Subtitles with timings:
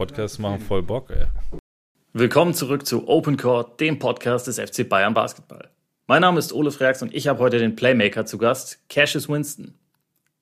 [0.00, 1.26] Podcasts machen voll Bock, ey.
[2.14, 5.68] Willkommen zurück zu Open Court, dem Podcast des FC Bayern Basketball.
[6.06, 9.74] Mein Name ist Ole Freaks und ich habe heute den Playmaker zu Gast, Cassius Winston.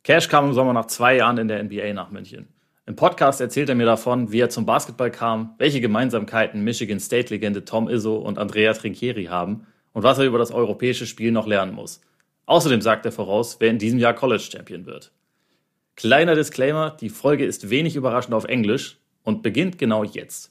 [0.04, 2.46] Cash kam im Sommer nach zwei Jahren in der NBA nach München.
[2.86, 7.64] Im Podcast erzählt er mir davon, wie er zum Basketball kam, welche Gemeinsamkeiten Michigan State-Legende
[7.64, 11.74] Tom Izzo und Andrea Trinchieri haben und was er über das europäische Spiel noch lernen
[11.74, 12.00] muss.
[12.46, 15.10] Außerdem sagt er voraus, wer in diesem Jahr College Champion wird.
[15.96, 20.50] Kleiner Disclaimer, die Folge ist wenig überraschend auf Englisch und beginnt genau jetzt.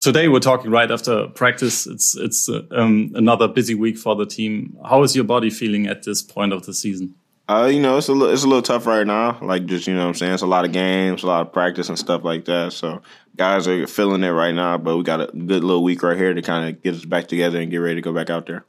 [0.00, 1.86] Today we're talking right after practice.
[1.86, 4.76] It's it's uh, um, another busy week for the team.
[4.88, 7.16] How is your body feeling at this point of the season?
[7.48, 9.38] Uh, you know, it's a little, it's a little tough right now.
[9.40, 11.52] Like just you know, what I'm saying it's a lot of games, a lot of
[11.52, 12.74] practice and stuff like that.
[12.74, 13.02] So
[13.36, 16.34] guys are feeling it right now, but we got a good little week right here
[16.34, 18.64] to kind of get us back together and get ready to go back out there.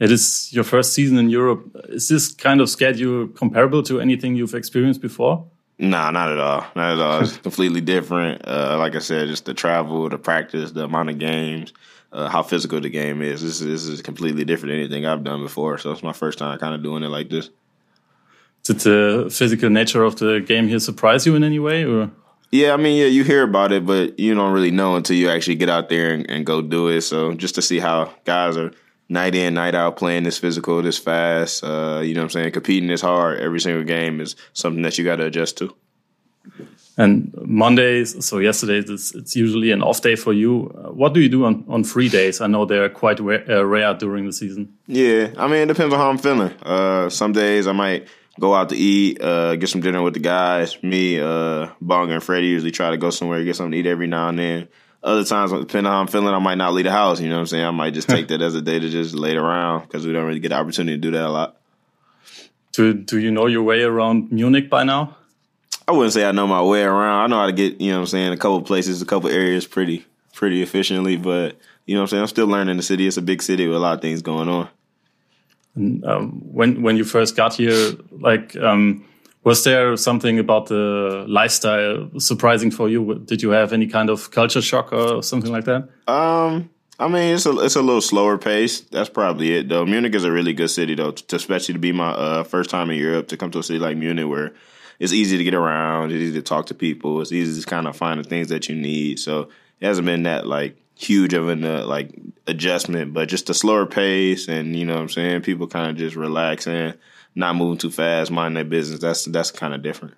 [0.00, 1.76] It is your first season in Europe.
[1.90, 5.46] Is this kind of schedule comparable to anything you've experienced before?
[5.78, 6.66] Nah, not at all.
[6.76, 7.20] Not at all.
[7.20, 8.46] It's completely different.
[8.46, 11.72] Uh, like I said, just the travel, the practice, the amount of games,
[12.12, 13.42] uh, how physical the game is.
[13.42, 15.78] This, this is completely different than anything I've done before.
[15.78, 17.50] So it's my first time kind of doing it like this.
[18.62, 22.10] Did the physical nature of the game here surprise you in any way, or?
[22.50, 25.28] Yeah, I mean, yeah, you hear about it, but you don't really know until you
[25.28, 27.02] actually get out there and, and go do it.
[27.02, 28.70] So just to see how guys are
[29.08, 32.52] night in, night out playing this physical, this fast, uh, you know what I'm saying,
[32.52, 35.74] competing this hard every single game is something that you got to adjust to.
[36.96, 40.72] And Mondays, so yesterday, it's, it's usually an off day for you.
[40.76, 42.40] Uh, what do you do on, on free days?
[42.40, 44.72] I know they're quite rare, uh, rare during the season.
[44.86, 46.52] Yeah, I mean, it depends on how I'm feeling.
[46.62, 48.06] Uh, some days I might
[48.38, 50.80] go out to eat, uh, get some dinner with the guys.
[50.84, 54.06] Me, uh, Bonga, and Freddie usually try to go somewhere, get something to eat every
[54.06, 54.68] now and then.
[55.04, 57.20] Other times, depending on how I'm feeling, I might not leave the house.
[57.20, 57.64] You know what I'm saying?
[57.64, 60.24] I might just take that as a day to just lay around because we don't
[60.24, 61.56] really get the opportunity to do that a lot.
[62.72, 65.16] Do Do you know your way around Munich by now?
[65.86, 67.24] I wouldn't say I know my way around.
[67.24, 69.28] I know how to get, you know what I'm saying, a couple places, a couple
[69.28, 73.06] areas pretty pretty efficiently, but you know what I'm saying, I'm still learning the city.
[73.06, 74.68] It's a big city with a lot of things going on.
[75.74, 79.04] And, um, when when you first got here, like um,
[79.44, 83.22] was there something about the lifestyle surprising for you?
[83.26, 85.88] Did you have any kind of culture shock or something like that?
[86.08, 88.80] Um, I mean, it's a it's a little slower pace.
[88.80, 89.84] That's probably it, though.
[89.84, 92.90] Munich is a really good city, though, to, especially to be my uh, first time
[92.90, 94.54] in Europe to come to a city like Munich, where
[94.98, 97.86] it's easy to get around, it's easy to talk to people, it's easy to kind
[97.86, 99.18] of find the things that you need.
[99.18, 99.48] So
[99.80, 102.14] it hasn't been that like huge of an uh, like
[102.46, 105.42] adjustment, but just a slower pace, and you know what I'm saying.
[105.42, 106.94] People kind of just relaxing,
[107.34, 109.00] not moving too fast, mind their business.
[109.00, 110.14] That's that's kind of different.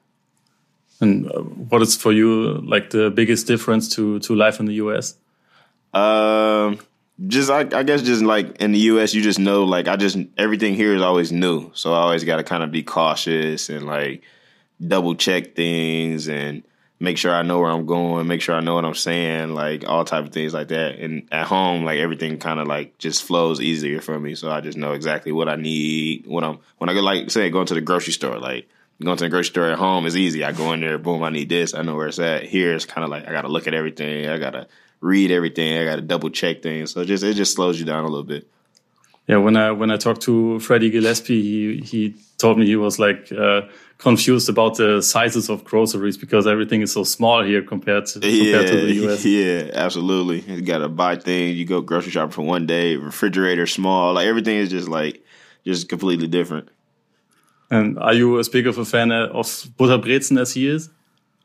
[1.00, 4.74] And uh, what is for you like the biggest difference to to life in the
[4.74, 5.16] U.S.?
[5.94, 6.78] Um,
[7.26, 10.18] just I, I guess just like in the U.S., you just know like I just
[10.36, 13.86] everything here is always new, so I always got to kind of be cautious and
[13.86, 14.22] like
[14.84, 16.62] double check things and
[16.98, 19.88] make sure I know where I'm going, make sure I know what I'm saying, like
[19.88, 20.98] all type of things like that.
[20.98, 24.60] And at home, like everything kind of like just flows easier for me, so I
[24.60, 26.26] just know exactly what I need.
[26.26, 28.68] When I'm when I go like say going to the grocery store, like
[29.02, 30.44] going to the grocery store at home is easy.
[30.44, 32.44] I go in there, boom, I need this, I know where it's at.
[32.44, 34.66] Here it's kind of like I got to look at everything, I got to
[35.00, 36.92] read everything, I got to double check things.
[36.92, 38.48] So just it just slows you down a little bit.
[39.26, 42.98] Yeah, when I when I talked to Freddie Gillespie, he he told me he was
[42.98, 43.30] like.
[43.32, 43.62] Uh,
[43.98, 48.58] confused about the sizes of groceries because everything is so small here compared to yeah,
[48.58, 49.24] compared to the US.
[49.36, 50.40] Yeah, absolutely.
[50.40, 51.56] You got to buy things.
[51.56, 52.96] You go grocery shopping for one day.
[52.96, 54.14] Refrigerator small.
[54.14, 55.24] Like everything is just like
[55.64, 56.68] just completely different.
[57.70, 59.46] And are you as big of a fan of
[59.78, 60.88] Butterbrezen as he is?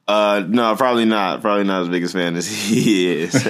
[0.07, 1.41] Uh, no, probably not.
[1.41, 3.47] Probably not as big a fan as he is.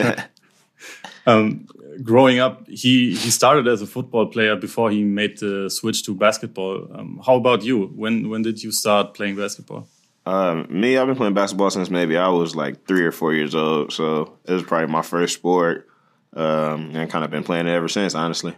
[1.25, 1.67] um,
[2.03, 6.15] growing up, he he started as a football player before he made the switch to
[6.15, 6.87] basketball.
[6.93, 7.87] Um, how about you?
[7.87, 9.87] When when did you start playing basketball?
[10.25, 13.55] Um, me, I've been playing basketball since maybe I was like three or four years
[13.55, 13.91] old.
[13.91, 15.87] So it was probably my first sport,
[16.33, 18.55] um, and kind of been playing it ever since, honestly.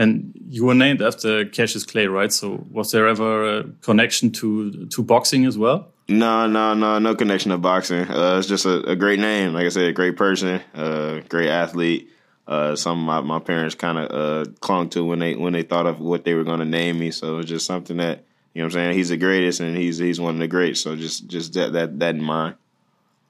[0.00, 2.32] And you were named after Cassius Clay, right?
[2.32, 5.92] So was there ever a connection to to boxing as well?
[6.08, 8.10] No, no, no, no connection to boxing.
[8.10, 9.52] Uh, it's just a, a, great name.
[9.52, 12.08] Like I said, a great person, uh, great athlete.
[12.48, 15.86] Uh, some my, my parents kind of uh, clung to when they when they thought
[15.86, 17.10] of what they were going to name me.
[17.10, 18.24] So it's just something that
[18.54, 18.96] you know what I'm saying.
[18.96, 20.80] He's the greatest, and he's he's one of the greats.
[20.80, 22.54] So just just that that that in mind.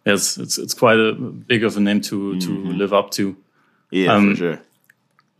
[0.06, 2.78] Yes, it's it's quite a big of a name to to mm -hmm.
[2.78, 3.34] live up to.
[3.90, 4.60] Yeah, um, for sure.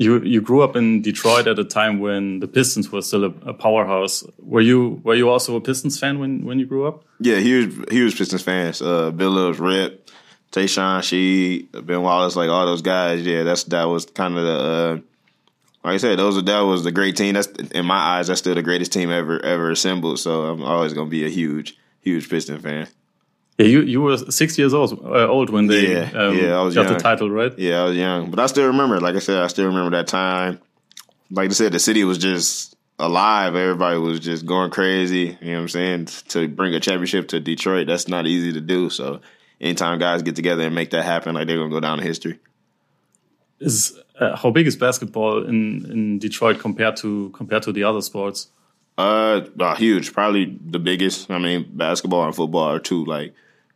[0.00, 3.35] You you grew up in Detroit at a time when the Pistons were still a,
[3.50, 4.25] a, powerhouse.
[4.38, 7.05] Were you were you also a Pistons fan when when you grew up?
[7.19, 8.81] Yeah, huge huge Pistons fans.
[8.81, 10.08] Uh, Billups, Rip,
[10.52, 13.26] Tayshaun Sheed, Ben Wallace, like all those guys.
[13.26, 14.58] Yeah, that's that was kind of the.
[14.58, 14.99] Uh,
[15.85, 17.35] like I said, those that was the great team.
[17.35, 20.19] That's in my eyes, that's still the greatest team ever ever assembled.
[20.19, 22.88] So I'm always gonna be a huge huge Piston fan.
[23.61, 26.62] Yeah, you you were six years old uh, old when they Yeah, um, yeah, I
[26.62, 26.95] was got young.
[26.95, 27.53] the title, right?
[27.59, 28.99] Yeah, I was young, but I still remember.
[29.01, 30.61] Like I said, I still remember that time.
[31.31, 33.55] Like I said, the city was just alive.
[33.57, 35.37] Everybody was just going crazy.
[35.43, 36.07] You know what I'm saying?
[36.29, 38.89] To bring a championship to Detroit, that's not easy to do.
[38.89, 39.21] So
[39.61, 42.39] anytime guys get together and make that happen, like they're gonna go down in history.
[43.61, 48.01] Is uh, how big is basketball in in Detroit compared to compared to the other
[48.01, 48.49] sports?
[48.97, 50.15] Uh, uh, huge.
[50.15, 51.31] Probably the biggest.
[51.31, 53.35] I mean, basketball and football are two like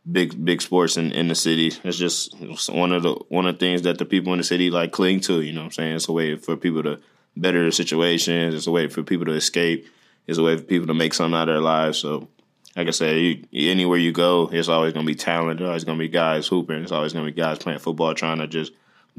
[0.09, 1.73] big big sports in, in the city.
[1.83, 4.43] It's just it's one of the one of the things that the people in the
[4.43, 5.41] city like cling to.
[5.41, 5.95] You know what I'm saying?
[5.95, 6.99] It's a way for people to
[7.35, 8.53] better their situations.
[8.53, 9.87] It's a way for people to escape.
[10.27, 11.99] It's a way for people to make something out of their lives.
[11.99, 12.27] So,
[12.75, 15.59] like I said, you, anywhere you go, it's always going to be talent.
[15.59, 16.81] There's always going to be guys hooping.
[16.81, 18.73] It's always going to be guys playing football, trying to just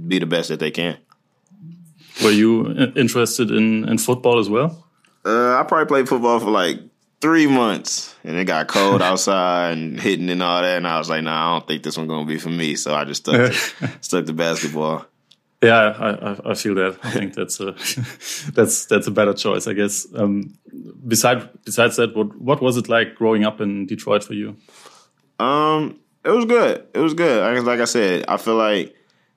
[0.06, 0.98] be the best that they can.
[2.24, 4.84] Were you interested in in football as well?
[5.24, 6.80] Uh, I probably played football for like
[7.20, 10.76] three months, and it got cold outside and hitting and all that.
[10.76, 12.94] And I was like, "Nah, I don't think this one's gonna be for me." So
[12.94, 13.52] I just stuck to,
[14.00, 15.06] stuck to basketball.
[15.62, 16.98] Yeah, I, I, I feel that.
[17.02, 17.72] I think that's a
[18.52, 20.06] that's that's a better choice, I guess.
[20.14, 20.54] Um,
[21.06, 24.56] besides besides that, what what was it like growing up in Detroit for you?
[25.38, 26.86] Um, it was good.
[26.92, 27.40] It was good.
[27.40, 28.95] Like, like I said, I feel like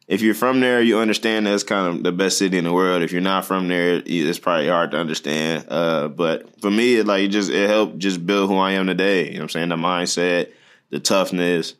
[0.10, 2.74] if you're from there, you understand that it's kind of the best city in the
[2.74, 3.04] world.
[3.04, 5.68] If you're not from there, it's probably hard to understand.
[5.70, 8.88] Uh, but for me, it like it just it helped just build who I am
[8.88, 9.28] today.
[9.28, 9.70] You know what I'm saying?
[9.70, 10.52] The mindset,
[10.90, 11.76] the toughness,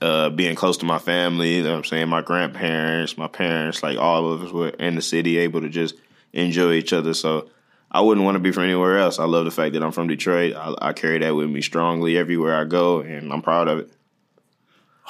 [0.00, 1.56] uh, being close to my family.
[1.56, 2.08] You know what I'm saying?
[2.08, 5.94] My grandparents, my parents, like all of us were in the city, able to just
[6.32, 7.12] enjoy each other.
[7.12, 7.50] So
[7.90, 9.18] I wouldn't want to be from anywhere else.
[9.18, 10.54] I love the fact that I'm from Detroit.
[10.56, 13.92] I, I carry that with me strongly everywhere I go, and I'm proud of it.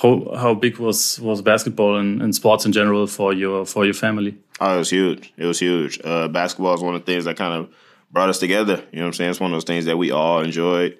[0.01, 3.95] How how big was was basketball and, and sports in general for your for your
[3.95, 4.39] family?
[4.61, 5.33] Oh, it was huge.
[5.37, 6.01] It was huge.
[6.05, 7.75] Uh, basketball is one of the things that kind of
[8.13, 8.85] brought us together.
[8.93, 9.31] You know what I'm saying?
[9.31, 10.99] It's one of those things that we all enjoyed,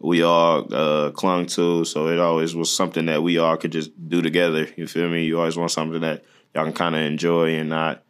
[0.00, 1.84] we all uh, clung to.
[1.84, 4.68] So it always was something that we all could just do together.
[4.76, 5.24] You feel me?
[5.24, 8.02] You always want something that y'all can kind of enjoy and not,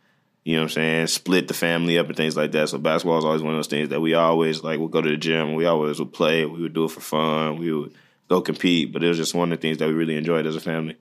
[0.45, 2.71] you know what I'm saying, split the family up and things like that.
[2.71, 4.79] So basketball is always one of those things that we always like.
[4.79, 5.55] We'll go to the gym.
[5.55, 6.47] We always would play.
[6.47, 7.59] We would do it for fun.
[7.59, 7.95] We would
[8.31, 8.93] go compete.
[8.93, 10.97] But it was just one of the things that we really enjoyed as a family.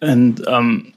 [0.00, 0.94] And um,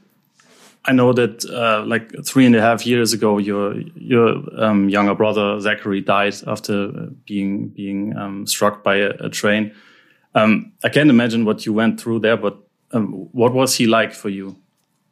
[0.85, 5.15] I know that uh, like three and a half years ago, your your um, younger
[5.15, 6.87] brother Zachary died after
[7.25, 9.73] being being um, struck by a, a train.
[10.33, 12.57] Um, I can't imagine what you went through there, but
[12.93, 14.55] um, what was he like for you?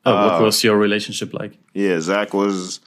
[0.06, 1.58] Uh, what was your relationship like?
[1.74, 2.80] Yeah, Zach was.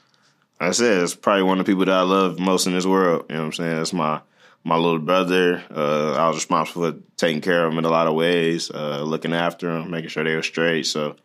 [0.59, 2.85] Like I said it's probably one of the people that I love most in this
[2.85, 3.25] world.
[3.29, 3.81] You know what I'm saying?
[3.81, 4.21] It's my
[4.63, 5.63] my little brother.
[5.69, 9.03] Uh, I was responsible for taking care of him in a lot of ways, uh,
[9.03, 10.85] looking after him, making sure they were straight.
[10.85, 11.15] So,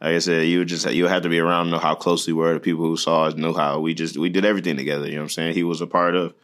[0.00, 2.54] like I said, you just you had to be around, know how close we were.
[2.54, 5.06] The people who saw us knew how we just we did everything together.
[5.06, 5.54] You know what I'm saying?
[5.54, 6.34] He was a part of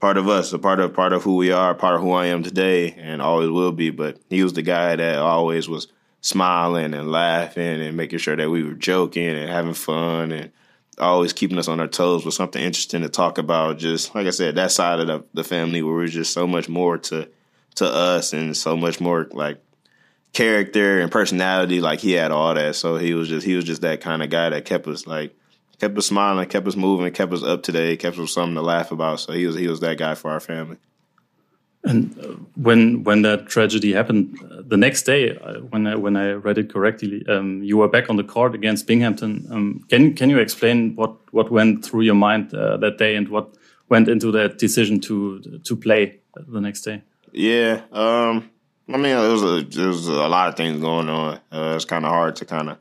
[0.00, 2.26] part of us, a part of part of who we are, part of who I
[2.26, 3.90] am today, and always will be.
[3.90, 5.88] But he was the guy that always was
[6.20, 10.52] smiling and laughing and making sure that we were joking and having fun and
[11.00, 13.78] always keeping us on our toes with something interesting to talk about.
[13.78, 16.68] Just like I said, that side of the, the family where we're just so much
[16.68, 17.28] more to
[17.76, 19.62] to us and so much more like
[20.32, 21.80] character and personality.
[21.80, 24.30] Like he had all that, so he was just he was just that kind of
[24.30, 25.34] guy that kept us like
[25.78, 28.62] kept us smiling, kept us moving, kept us up to date, kept us something to
[28.62, 29.20] laugh about.
[29.20, 30.76] So he was he was that guy for our family.
[31.82, 36.14] And uh, when when that tragedy happened, uh, the next day, uh, when I, when
[36.16, 39.46] I read it correctly, um, you were back on the court against Binghamton.
[39.50, 43.28] Um, can can you explain what what went through your mind uh, that day and
[43.28, 43.54] what
[43.88, 47.02] went into that decision to to play the next day?
[47.32, 48.50] Yeah, um,
[48.92, 51.40] I mean, it was a, there was a lot of things going on.
[51.50, 52.78] Uh, it's kind of hard to kind of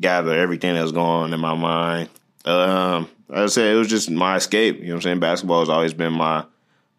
[0.00, 2.08] gather everything that's going on in my mind.
[2.44, 4.76] Um, like I said, it was just my escape.
[4.76, 5.20] You know what I'm saying?
[5.20, 6.44] Basketball has always been my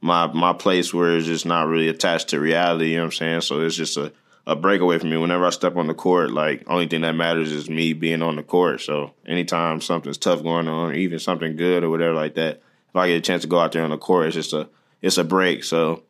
[0.08, 2.92] my my place where it's just not really attached to reality.
[2.92, 3.42] You know what I'm saying?
[3.42, 4.12] So it's just a
[4.48, 5.18] a breakaway for me.
[5.18, 8.38] Whenever I step on the court, like only thing that matters is me being on
[8.38, 8.82] the court.
[8.82, 12.96] So anytime something's tough going on, or even something good or whatever like that, if
[12.96, 14.70] I get a chance to go out there on the court, it's just a
[15.02, 15.64] it's a break.
[15.64, 16.04] So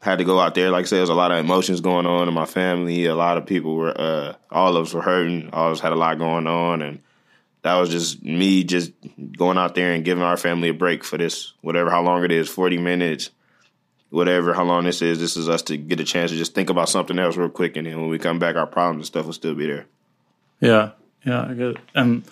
[0.00, 0.70] had to go out there.
[0.70, 3.06] Like I said, there's a lot of emotions going on in my family.
[3.06, 5.48] A lot of people were, uh, all of us were hurting.
[5.54, 7.00] All of us had a lot going on, and
[7.64, 8.92] that was just me just
[9.38, 12.30] going out there and giving our family a break for this, whatever how long it
[12.30, 13.30] is, 40 minutes,
[14.10, 15.18] whatever how long this is.
[15.18, 17.76] This is us to get a chance to just think about something else real quick,
[17.78, 19.86] and then when we come back, our problems and stuff will still be there.
[20.60, 20.90] Yeah,
[21.24, 21.76] yeah, I get it.
[21.94, 22.24] Um,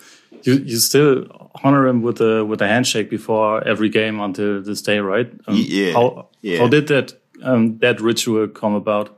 [0.43, 4.83] you you still honor him with a with a handshake before every game until this
[4.83, 5.31] day, right?
[5.47, 6.59] Um, yeah, How yeah.
[6.59, 9.17] how did that um, that ritual come about?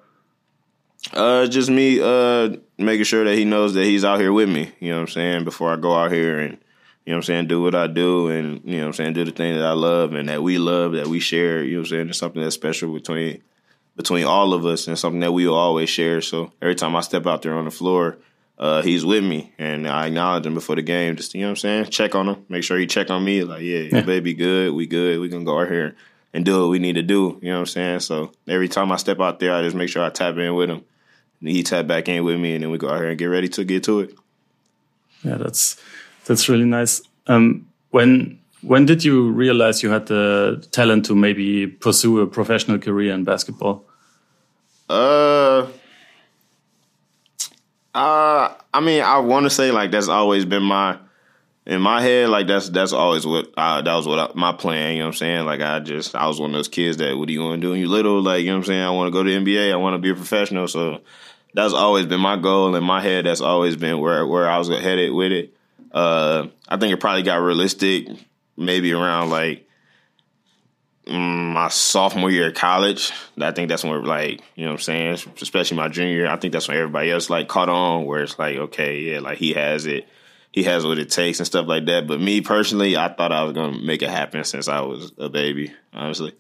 [1.16, 4.72] Uh, just me uh making sure that he knows that he's out here with me.
[4.80, 5.44] You know what I'm saying?
[5.46, 6.58] Before I go out here and
[7.06, 9.14] you know what I'm saying, do what I do and you know what I'm saying,
[9.14, 11.80] do the thing that I love and that we love, that we share, you know
[11.80, 12.10] what I'm saying?
[12.10, 13.42] It's something that's special between
[13.96, 16.20] between all of us and something that we will always share.
[16.22, 18.18] So every time I step out there on the floor,
[18.58, 21.16] uh, he's with me and I acknowledge him before the game.
[21.16, 21.86] Just you know what I'm saying?
[21.86, 22.46] Check on him.
[22.50, 23.44] Make sure he check on me.
[23.44, 24.02] Like, yeah, yeah.
[24.02, 24.74] baby, good.
[24.74, 25.20] We good.
[25.20, 25.96] We can go out here
[26.34, 27.40] and do what we need to do.
[27.42, 28.00] You know what I'm saying?
[28.02, 30.70] So every time I step out there, I just make sure I tap in with
[30.70, 30.84] him.
[31.40, 33.26] And he tap back in with me and then we go out here and get
[33.26, 34.16] ready to get to it.
[35.24, 35.82] Yeah, that's
[36.26, 37.02] that's really nice.
[37.28, 42.80] Um, when when did you realize you had the talent to maybe pursue a professional
[42.80, 43.86] career in basketball?
[44.90, 45.68] Uh
[47.96, 50.98] uh, I mean, I want to say like that's always been my
[51.66, 52.30] in my head.
[52.30, 54.94] Like that's that's always what I, that was what I, my plan.
[54.94, 55.46] You know what I'm saying?
[55.46, 57.68] Like I just I was one of those kids that what do you want to
[57.68, 58.22] do when you little?
[58.22, 58.84] Like you know what I'm saying?
[58.84, 59.72] I want to go to NBA.
[59.72, 60.68] I want to be a professional.
[60.68, 61.02] So
[61.54, 63.26] that's always been my goal in my head.
[63.26, 65.54] That's always been where where I was headed with it.
[65.92, 68.08] Uh, I think it probably got realistic
[68.58, 69.66] maybe around like
[71.08, 73.12] Mm, my sophomore year of college.
[73.40, 75.34] I think that's when like, you know what I'm saying?
[75.40, 76.28] Especially my junior.
[76.28, 79.38] I think that's when everybody else like caught on where it's like, okay, yeah, like
[79.38, 80.08] he has it.
[80.56, 82.08] He has what it takes and stuff like that.
[82.08, 85.28] But me personally, I thought I was gonna make it happen since I was a
[85.28, 86.32] baby, honestly.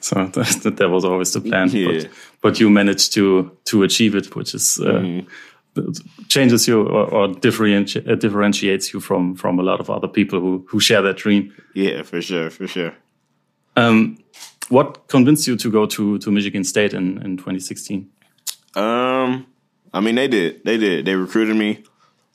[0.00, 1.70] So that, that was always the plan.
[1.70, 1.86] Yeah.
[1.86, 2.08] But,
[2.42, 5.90] but you managed to to achieve it, which is uh, mm-hmm.
[6.28, 10.38] changes you or, or differenti- uh, differentiates you from from a lot of other people
[10.38, 11.54] who who share that dream.
[11.72, 12.92] Yeah, for sure, for sure.
[13.76, 14.18] Um,
[14.68, 18.10] what convinced you to go to to Michigan State in in 2016?
[18.74, 19.46] Um,
[19.94, 20.64] I mean, they did.
[20.64, 21.06] They did.
[21.06, 21.82] They recruited me.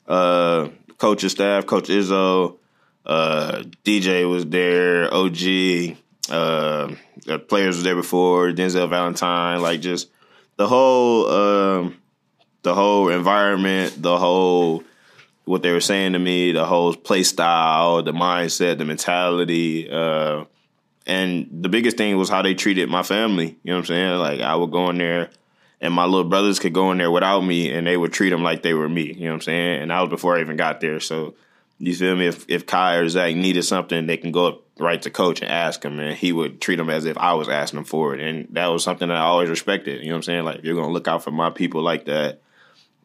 [0.06, 0.68] Uh,
[0.98, 2.58] coach staff, Coach Izzo,
[3.06, 5.96] uh, DJ was there, OG,
[6.30, 6.94] uh,
[7.26, 10.10] the players was there before, Denzel Valentine, like just
[10.56, 11.96] the whole, um,
[12.62, 14.84] the whole environment, the whole
[15.44, 19.90] what they were saying to me, the whole play style, the mindset, the mentality.
[19.90, 20.44] Uh,
[21.06, 23.58] and the biggest thing was how they treated my family.
[23.62, 24.18] You know what I'm saying?
[24.18, 25.30] Like I would go in there
[25.82, 28.44] and my little brothers could go in there without me and they would treat them
[28.44, 29.12] like they were me.
[29.12, 29.82] You know what I'm saying?
[29.82, 31.00] And that was before I even got there.
[31.00, 31.34] So
[31.78, 32.28] you feel me?
[32.28, 35.50] If if Kai or Zach needed something, they can go up right to coach and
[35.50, 38.20] ask him, and he would treat them as if I was asking them for it.
[38.20, 40.00] And that was something that I always respected.
[40.00, 40.44] You know what I'm saying?
[40.44, 42.40] Like you're gonna look out for my people like that,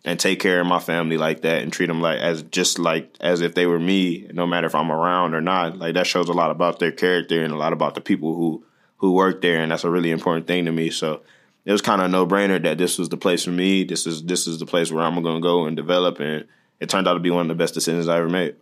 [0.05, 3.15] and take care of my family like that and treat them like as just like
[3.19, 5.79] as if they were me, no matter if I'm around or not.
[5.79, 8.63] Like that shows a lot about their character and a lot about the people who
[8.97, 10.91] who work there, and that's a really important thing to me.
[10.91, 11.21] So
[11.67, 13.83] it was kind of a no brainer that this was the place for me.
[13.83, 16.47] This is this is the place where I'm going to go and develop, and
[16.79, 18.55] it turned out to be one of the best decisions I ever made.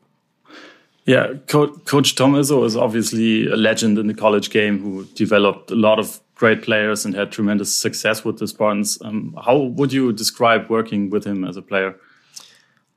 [1.06, 5.76] Yeah, Coach Tom Izzo is obviously a legend in the college game who developed a
[5.76, 8.98] lot of great players and had tremendous success with the Spartans.
[9.04, 11.96] Um, how would you describe working with him as a player?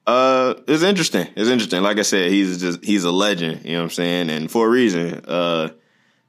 [0.07, 1.27] Uh, it's interesting.
[1.37, 1.83] It's interesting.
[1.83, 3.67] Like I said, he's just he's a legend.
[3.67, 5.23] You know what I'm saying, and for a reason.
[5.29, 5.69] Uh,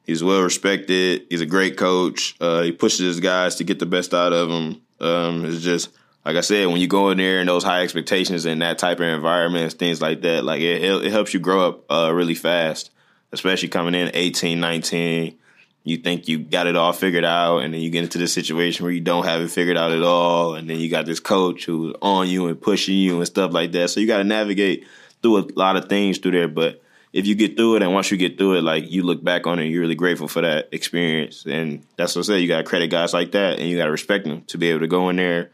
[0.09, 1.25] he's well respected.
[1.29, 2.35] He's a great coach.
[2.39, 4.81] Uh, he pushes his guys to get the best out of them.
[4.99, 5.89] Um, it's just
[6.25, 8.99] like I said, when you go in there and those high expectations and that type
[8.99, 12.91] of environment, things like that, like it, it helps you grow up uh, really fast,
[13.31, 15.37] especially coming in 18, 19
[15.83, 18.85] you think you got it all figured out, and then you get into this situation
[18.85, 21.65] where you don't have it figured out at all, and then you got this coach
[21.65, 23.89] who's on you and pushing you and stuff like that.
[23.89, 24.85] So you got to navigate
[25.21, 26.47] through a lot of things through there.
[26.47, 29.23] But if you get through it, and once you get through it, like you look
[29.23, 32.39] back on it, you're really grateful for that experience, and that's what I say.
[32.39, 34.69] You got to credit guys like that, and you got to respect them to be
[34.69, 35.51] able to go in there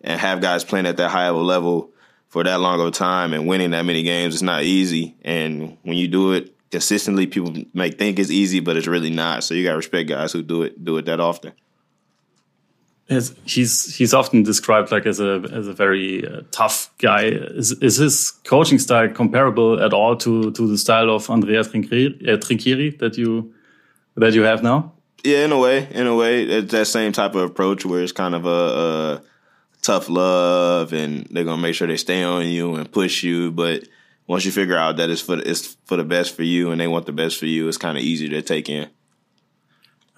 [0.00, 1.90] and have guys playing at that high of a level
[2.28, 4.34] for that long of a time and winning that many games.
[4.34, 8.76] It's not easy, and when you do it consistently, people may think it's easy, but
[8.76, 9.42] it's really not.
[9.42, 11.52] So you got to respect guys who do it do it that often.
[13.08, 17.26] He's he's often described like as a as a very uh, tough guy.
[17.26, 22.94] Is is his coaching style comparable at all to to the style of Andrea Trinchieri,
[22.94, 23.54] uh, that you
[24.16, 24.92] that you have now?
[25.22, 28.12] Yeah, in a way, in a way, it's that same type of approach where it's
[28.12, 29.22] kind of a, a
[29.82, 33.84] tough love, and they're gonna make sure they stay on you and push you, but
[34.26, 36.88] once you figure out that it's for it's for the best for you and they
[36.88, 38.90] want the best for you, it's kind of easier to take in.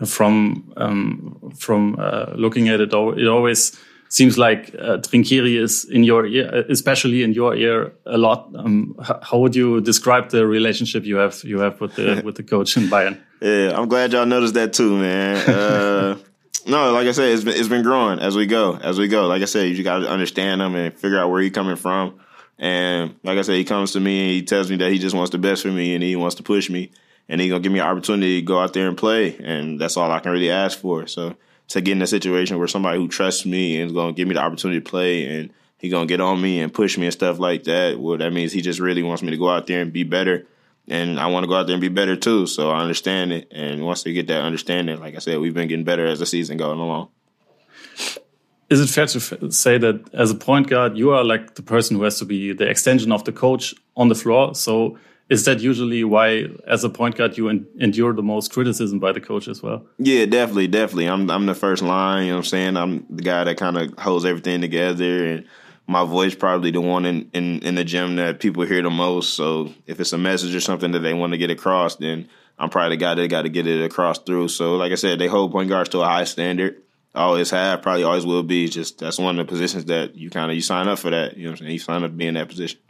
[0.06, 3.76] From um, from uh, looking at it, it always
[4.08, 8.50] seems like uh, is in your ear, especially in your ear, a lot.
[8.56, 12.42] Um, how would you describe the relationship you have you have with the with the
[12.42, 13.18] coach in Bayern?
[13.40, 15.36] Yeah, I'm glad y'all noticed that too, man.
[15.48, 16.18] Uh,
[16.66, 19.26] no, like I said, it's been it's been growing as we go, as we go.
[19.26, 22.20] Like I said, you got to understand him and figure out where you're coming from.
[22.58, 25.14] And like I said, he comes to me and he tells me that he just
[25.14, 26.90] wants the best for me and he wants to push me
[27.28, 29.36] and he's gonna give me an opportunity to go out there and play.
[29.38, 31.06] And that's all I can really ask for.
[31.06, 31.36] So
[31.68, 34.34] to get in a situation where somebody who trusts me and is gonna give me
[34.34, 37.38] the opportunity to play and he's gonna get on me and push me and stuff
[37.38, 39.92] like that, well that means he just really wants me to go out there and
[39.92, 40.46] be better
[40.90, 42.46] and I want to go out there and be better too.
[42.46, 45.68] So I understand it, and once they get that understanding, like I said, we've been
[45.68, 47.08] getting better as the season going along.
[48.70, 51.96] Is it fair to say that as a point guard, you are like the person
[51.96, 54.54] who has to be the extension of the coach on the floor?
[54.54, 59.12] So is that usually why, as a point guard, you endure the most criticism by
[59.12, 59.84] the coach as well?
[59.98, 61.08] Yeah, definitely, definitely.
[61.08, 62.24] I'm I'm the first line.
[62.24, 62.76] You know what I'm saying?
[62.76, 65.44] I'm the guy that kind of holds everything together, and
[65.86, 69.34] my voice probably the one in, in in the gym that people hear the most.
[69.34, 72.70] So if it's a message or something that they want to get across, then I'm
[72.70, 74.48] probably the guy that got to get it across through.
[74.48, 76.82] So like I said, they hold point guards to a high standard.
[77.14, 78.68] always have, probably always will be.
[78.68, 81.36] Just that's one of the positions that you kind of you sign up for that.
[81.36, 81.72] You know what I'm saying?
[81.72, 82.80] You sign up to be in that position.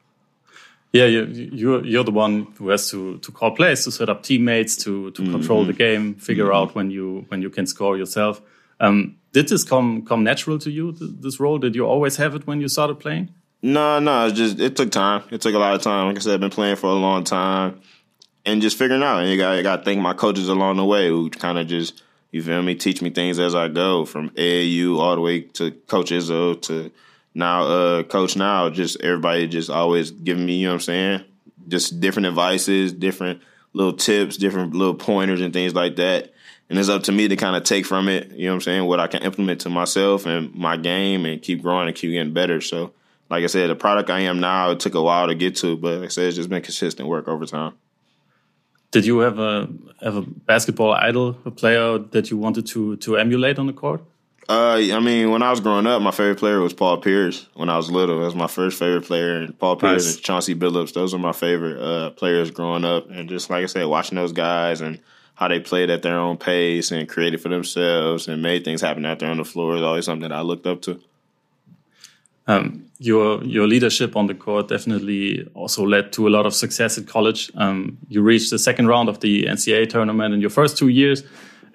[0.93, 4.23] Yeah, you, you're you're the one who has to to call plays, to set up
[4.23, 5.33] teammates, to to mm -hmm.
[5.33, 6.61] control the game, figure mm -hmm.
[6.61, 8.41] out when you when you can score yourself.
[8.81, 10.93] Um, did this come come natural to you?
[11.23, 11.59] This role?
[11.59, 13.29] Did you always have it when you started playing?
[13.61, 14.27] No, no.
[14.27, 15.23] It just it took time.
[15.31, 16.09] It took a lot of time.
[16.09, 17.75] Like I said, I've been playing for a long time,
[18.45, 19.19] and just figuring out.
[19.21, 22.03] And you got got to thank my coaches along the way who kind of just
[22.31, 25.71] you feel me teach me things as I go from AAU all the way to
[25.87, 26.91] Coach Izzo to
[27.39, 31.25] now uh coach now just everybody just always giving me you know what i'm saying?
[31.69, 33.41] Just different advices different
[33.73, 36.35] little tips different little pointers and things like that.
[36.69, 38.61] And it's up to me to kind of take from it you know what i'm
[38.63, 42.11] saying what i can implement to myself and my game and keep growing and keep
[42.11, 42.61] getting better.
[42.61, 42.93] So
[43.31, 45.77] like i said the product i am now it took a while to get to
[45.77, 47.75] but like i said it's just been consistent work over time.
[48.91, 49.69] Did you have a
[50.03, 54.03] have a basketball idol a player that you wanted to to emulate on the court
[54.49, 57.47] uh, I mean, when I was growing up, my favorite player was Paul Pierce.
[57.55, 59.37] When I was little, that was my first favorite player.
[59.37, 60.15] And Paul Pierce nice.
[60.15, 63.11] and Chauncey Billups, those are my favorite uh, players growing up.
[63.11, 65.01] And just like I said, watching those guys and
[65.35, 69.05] how they played at their own pace and created for themselves and made things happen
[69.05, 70.99] out there on the floor is always something that I looked up to.
[72.47, 76.97] Um, your your leadership on the court definitely also led to a lot of success
[76.97, 77.53] at college.
[77.55, 81.23] Um, you reached the second round of the NCAA tournament in your first two years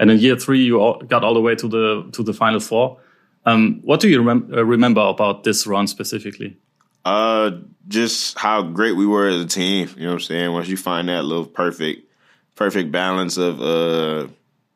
[0.03, 2.59] and in year three you all got all the way to the to the final
[2.59, 2.99] four.
[3.45, 6.57] Um, what do you rem uh, remember about this run specifically?
[7.05, 7.51] Uh,
[7.87, 9.89] just how great we were as a team.
[9.95, 10.51] You know what I'm saying?
[10.51, 12.09] Once you find that little perfect,
[12.55, 14.27] perfect balance of uh,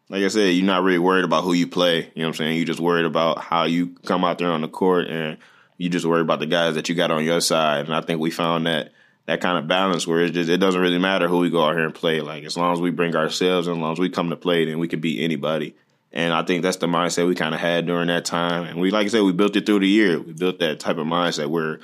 [0.09, 1.97] like I said, you're not really worried about who you play.
[1.97, 2.57] You know what I'm saying?
[2.57, 5.37] You're just worried about how you come out there on the court, and
[5.77, 7.85] you just worry about the guys that you got on your side.
[7.85, 8.93] And I think we found that
[9.27, 11.75] that kind of balance where it just it doesn't really matter who we go out
[11.75, 12.21] here and play.
[12.21, 14.65] Like as long as we bring ourselves and as long as we come to play,
[14.65, 15.75] then we can beat anybody.
[16.13, 18.63] And I think that's the mindset we kind of had during that time.
[18.63, 20.19] And we, like I said, we built it through the year.
[20.19, 21.79] We built that type of mindset where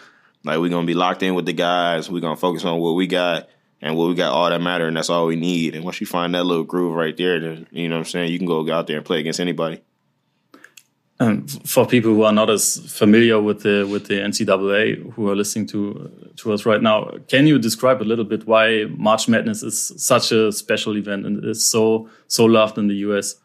[0.45, 2.09] like we're gonna be locked in with the guys.
[2.09, 3.49] We're gonna focus on what we got
[3.81, 5.75] and what we got all that matter, and that's all we need.
[5.75, 8.31] And once you find that little groove right there, then you know what I'm saying,
[8.31, 9.81] you can go out there and play against anybody.
[11.23, 15.35] Um, for people who are not as familiar with the with the NCAA who are
[15.35, 19.63] listening to to us right now, can you describe a little bit why March Madness
[19.63, 23.35] is such a special event and is so so loved in the US?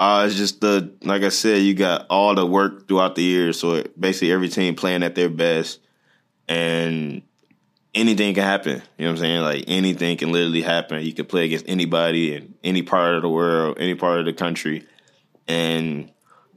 [0.00, 3.52] Uh, it's just the like I said, you got all the work throughout the year,
[3.52, 5.78] so basically every team playing at their best,
[6.48, 7.22] and
[7.94, 8.82] anything can happen.
[8.98, 9.42] You know what I'm saying?
[9.42, 11.04] Like anything can literally happen.
[11.04, 14.32] You can play against anybody in any part of the world, any part of the
[14.32, 14.84] country,
[15.46, 16.10] and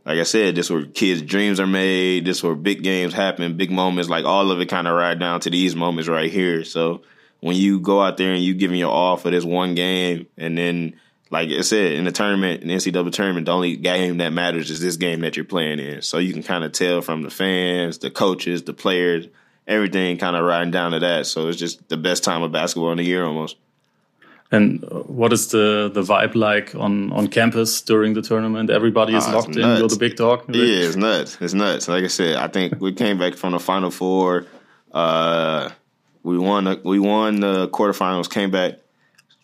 [0.06, 2.26] like I said, this where kids' dreams are made.
[2.26, 4.10] This where big games happen, big moments.
[4.10, 6.64] Like all of it kind of ride down to these moments right here.
[6.66, 7.04] So
[7.40, 10.58] when you go out there and you giving your all for this one game, and
[10.58, 10.96] then
[11.30, 14.70] like I said in the tournament, in the NCAA tournament, the only game that matters
[14.70, 16.02] is this game that you're playing in.
[16.02, 19.28] So you can kind of tell from the fans, the coaches, the players,
[19.68, 21.26] everything kind of riding down to that.
[21.26, 23.56] So it's just the best time of basketball in the year almost.
[24.54, 28.70] And what is the the vibe like on on campus during the tournament?
[28.70, 29.68] Everybody is oh, locked in.
[29.78, 30.44] You're the big dog.
[30.48, 31.40] Yeah, it's nuts.
[31.42, 31.88] It's nuts.
[31.88, 34.46] Like I said, I think we came back from the final four.
[34.92, 35.72] Uh,
[36.22, 36.66] we won.
[36.66, 38.30] The, we won the quarterfinals.
[38.30, 38.76] Came back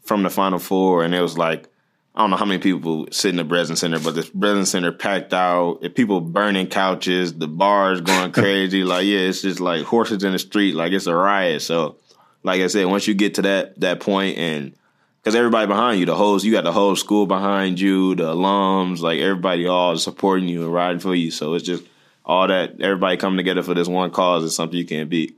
[0.03, 1.67] from the final four, and it was like
[2.13, 4.91] I don't know how many people sit in the Breslin Center, but the Breslin Center
[4.91, 5.81] packed out.
[5.95, 8.83] People burning couches, the bars going crazy.
[8.83, 10.75] like yeah, it's just like horses in the street.
[10.75, 11.63] Like it's a riot.
[11.63, 11.95] So,
[12.43, 14.75] like I said, once you get to that that point and
[15.21, 18.99] because everybody behind you, the whole you got the whole school behind you, the alums,
[18.99, 21.29] like everybody all supporting you and riding for you.
[21.31, 21.83] So it's just
[22.25, 25.35] all that everybody coming together for this one cause is something you can't beat.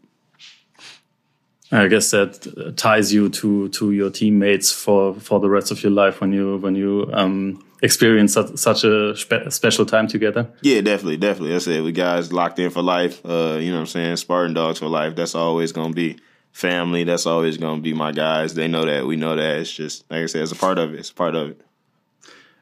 [1.71, 5.93] I guess that ties you to to your teammates for for the rest of your
[5.93, 10.49] life when you when you um, experience such, such a spe special time together.
[10.61, 11.55] Yeah, definitely, definitely.
[11.55, 13.25] I said we guys locked in for life.
[13.25, 14.17] Uh, you know what I'm saying?
[14.17, 15.15] Spartan dogs for life.
[15.15, 16.19] That's always gonna be
[16.51, 17.03] family.
[17.03, 18.53] That's always going to be my guys.
[18.53, 19.05] They know that.
[19.05, 19.57] We know that.
[19.59, 20.99] It's just like I said, it's a part of it.
[20.99, 21.61] It's a part of it.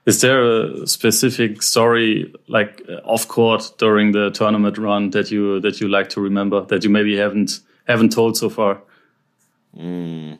[0.05, 5.59] Is there a specific story, like uh, off court during the tournament run, that you
[5.59, 8.81] that you like to remember that you maybe haven't haven't told so far?
[9.77, 10.39] Mm.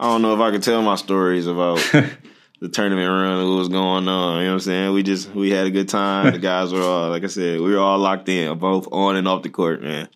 [0.00, 1.76] I don't know if I can tell my stories about
[2.60, 4.38] the tournament run and what was going on.
[4.38, 4.92] You know what I'm saying?
[4.92, 6.32] We just we had a good time.
[6.32, 9.28] The guys were all like I said, we were all locked in, both on and
[9.28, 10.08] off the court, man.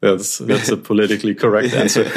[0.00, 2.10] That's that's a politically correct answer.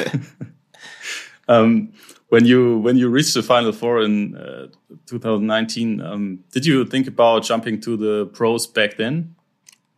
[1.48, 1.94] um,
[2.30, 4.68] when you when you reached the final four in uh,
[5.06, 9.36] 2019, um, did you think about jumping to the pros back then?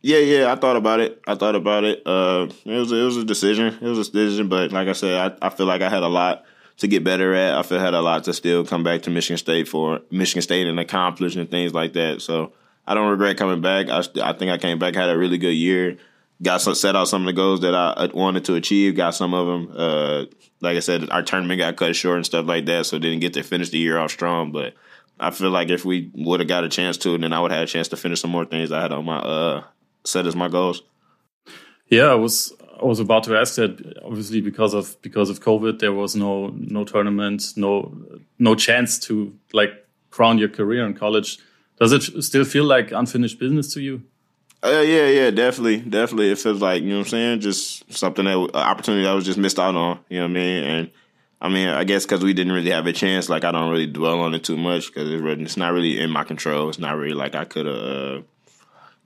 [0.02, 1.20] Yeah, yeah, I thought about it.
[1.26, 2.02] I thought about it.
[2.06, 3.78] Uh, it was it was a decision.
[3.80, 6.08] It was a decision, but like I said, I, I feel like I had a
[6.08, 6.44] lot
[6.78, 7.56] to get better at.
[7.56, 10.42] I feel I had a lot to still come back to Michigan State for Michigan
[10.42, 12.20] State and accomplish and things like that.
[12.20, 12.52] So
[12.86, 13.88] I don't regret coming back.
[13.88, 15.96] I, I think I came back, had a really good year.
[16.42, 18.94] Got some, set out some of the goals that I wanted to achieve.
[18.94, 19.74] Got some of them.
[19.74, 20.24] Uh,
[20.60, 23.32] like I said, our tournament got cut short and stuff like that, so didn't get
[23.34, 24.52] to finish the year off strong.
[24.52, 24.74] But
[25.18, 27.60] I feel like if we would have got a chance to, then I would have
[27.60, 29.64] had a chance to finish some more things I had on my uh,
[30.04, 30.82] set as my goals.
[31.88, 34.00] Yeah, I was I was about to ask that.
[34.04, 37.96] Obviously, because of because of COVID, there was no no tournament, no
[38.38, 39.70] no chance to like
[40.10, 41.38] crown your career in college.
[41.78, 44.02] Does it still feel like unfinished business to you?
[44.66, 46.32] Uh, yeah, yeah, definitely, definitely.
[46.32, 49.24] It feels like you know what I'm saying, just something that uh, opportunity that was
[49.24, 50.00] just missed out on.
[50.08, 50.64] You know what I mean?
[50.64, 50.90] And
[51.40, 53.86] I mean, I guess because we didn't really have a chance, like I don't really
[53.86, 56.68] dwell on it too much because it's, it's not really in my control.
[56.68, 58.22] It's not really like I could have uh,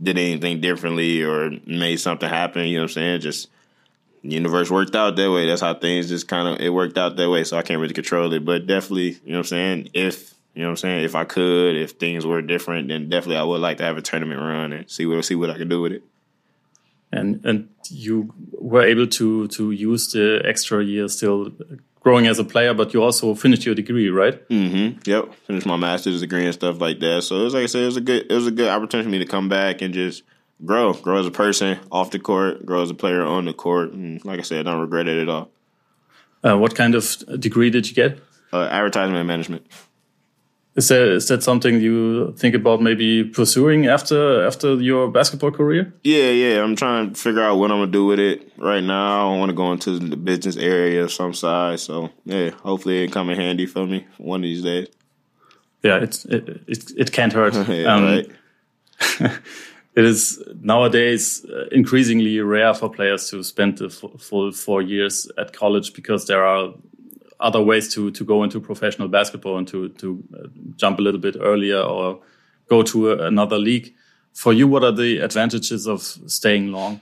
[0.03, 2.67] did anything differently or made something happen.
[2.67, 3.21] You know what I'm saying?
[3.21, 3.51] Just
[4.23, 5.47] universe worked out that way.
[5.47, 7.45] That's how things just kind of it worked out that way.
[7.45, 9.89] So I can't really control it, but definitely, you know what I'm saying.
[9.93, 13.37] If you know what I'm saying, if I could, if things were different, then definitely
[13.37, 15.69] I would like to have a tournament run and see what see what I can
[15.69, 16.03] do with it.
[17.13, 21.53] And and you were able to to use the extra year still
[22.01, 24.49] growing as a player, but you also finished your degree, right?
[24.49, 24.99] Mm-hmm.
[25.05, 27.23] Yep, finished my master's degree and stuff like that.
[27.23, 29.07] So it was like I said, it was a good it was a good opportunity
[29.07, 30.25] for me to come back and just
[30.65, 33.93] grow, grow as a person off the court, grow as a player on the court,
[33.93, 35.51] and like I said, I don't regret it at all.
[36.43, 38.19] Uh, what kind of degree did you get?
[38.53, 39.67] Uh, advertisement management.
[40.77, 45.93] Is that is that something you think about maybe pursuing after after your basketball career?
[46.05, 46.63] Yeah, yeah.
[46.63, 48.53] I'm trying to figure out what I'm gonna do with it.
[48.57, 51.83] Right now, I want to go into the business area of some size.
[51.83, 54.87] So yeah, hopefully it come in handy for me one of these days.
[55.83, 57.55] Yeah, it's it it, it can't hurt.
[57.69, 58.31] yeah, um, right.
[59.97, 65.53] it is nowadays uh, increasingly rare for players to spend the full four years at
[65.53, 66.75] college because there are
[67.41, 71.21] other ways to to go into professional basketball and to to uh, jump a little
[71.21, 72.21] bit earlier or
[72.69, 73.95] go to another league.
[74.33, 77.01] For you, what are the advantages of staying long,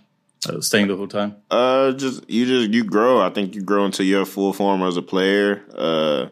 [0.48, 1.36] uh, staying the whole time?
[1.50, 3.20] Uh, just you just you grow.
[3.20, 5.62] I think you grow into your full form as a player.
[5.74, 6.28] Uh,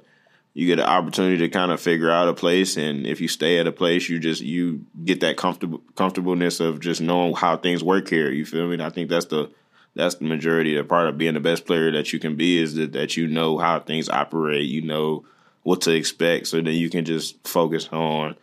[0.55, 3.59] you get an opportunity to kind of figure out a place, and if you stay
[3.59, 7.85] at a place, you just you get that comfortable comfortableness of just knowing how things
[7.85, 8.33] work here.
[8.33, 8.83] You feel me?
[8.83, 9.51] I think that's the
[9.97, 12.75] that's the majority of part of being the best player that you can be is
[12.75, 15.25] that, that you know how things operate, you know
[15.63, 18.37] what to expect, so then you can just focus on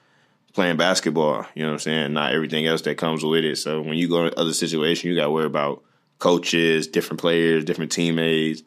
[0.53, 1.45] playing basketball.
[1.55, 2.13] You know what I'm saying?
[2.13, 3.57] Not everything else that comes with it.
[3.57, 5.83] So when you go to other situations, you got to worry about
[6.19, 8.63] coaches, different players, different teammates,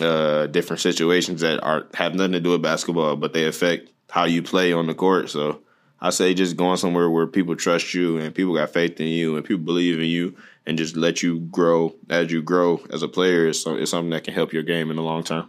[0.00, 4.24] uh, different situations that are have nothing to do with basketball, but they affect how
[4.24, 5.28] you play on the court.
[5.28, 5.60] So
[6.02, 9.36] I say just going somewhere where people trust you and people got faith in you
[9.36, 10.36] and people believe in you
[10.66, 14.24] and just let you grow as you grow as a player is, is something that
[14.24, 15.48] can help your game in the long term.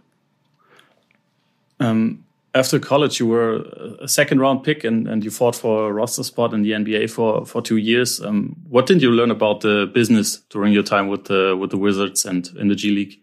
[1.80, 3.64] Um, after college, you were
[4.00, 7.10] a second round pick and, and you fought for a roster spot in the NBA
[7.10, 8.20] for, for two years.
[8.20, 11.78] Um, what did you learn about the business during your time with the with the
[11.78, 13.18] Wizards and in the G League?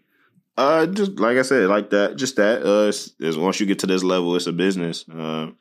[0.58, 2.62] Uh, just like I said, like that, just that.
[2.62, 5.06] Uh, is once you get to this level, it's a business.
[5.08, 5.52] Uh,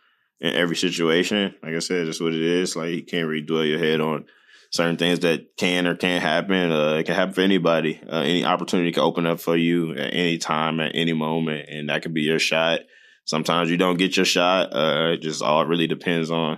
[0.42, 2.76] in every situation, like I said, just what it is.
[2.76, 4.26] Like you can't really dwell your head on
[4.72, 6.72] certain things that can or can't happen.
[6.72, 8.02] Uh, it can happen for anybody.
[8.12, 11.90] Uh, any opportunity can open up for you at any time, at any moment, and
[11.90, 12.80] that could be your shot.
[13.26, 14.74] Sometimes you don't get your shot.
[14.74, 16.58] Uh, it just all really depends on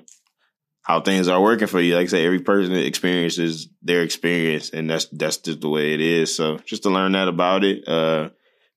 [0.82, 1.96] how things are working for you.
[1.96, 6.00] Like I say, every person experiences their experience, and that's that's just the way it
[6.00, 6.34] is.
[6.34, 8.30] So just to learn that about it, uh,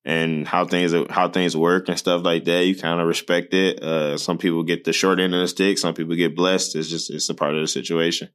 [0.07, 3.83] and how things how things work and stuff like that, you kind of respect it.
[3.83, 5.77] Uh, some people get the short end of the stick.
[5.77, 6.77] Some people get blessed.
[6.77, 8.31] It's just it's a part of the situation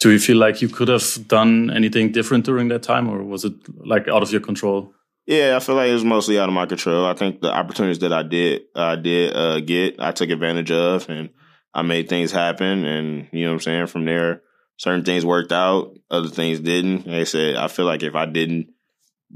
[0.00, 3.44] do you feel like you could have done anything different during that time or was
[3.44, 3.54] it
[3.86, 4.92] like out of your control
[5.26, 8.00] yeah i feel like it was mostly out of my control i think the opportunities
[8.00, 11.30] that i did i did uh, get i took advantage of and
[11.72, 14.42] i made things happen and you know what i'm saying from there
[14.76, 18.26] certain things worked out other things didn't like i said i feel like if i
[18.26, 18.68] didn't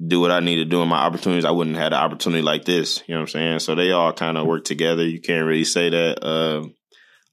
[0.06, 2.42] do what i needed to do in my opportunities i wouldn't have had an opportunity
[2.42, 5.20] like this you know what i'm saying so they all kind of work together you
[5.20, 6.66] can't really say that uh,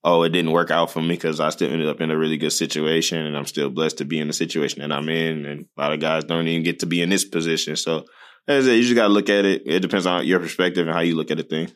[0.08, 2.38] oh, it didn't work out for me because I still ended up in a really
[2.38, 5.46] good situation and I'm still blessed to be in the situation that I'm in.
[5.48, 7.76] And a lot of guys don't even get to be in this position.
[7.76, 8.06] So
[8.48, 9.64] as you just gotta look at it.
[9.66, 11.72] It depends on your perspective and how you look at the thing.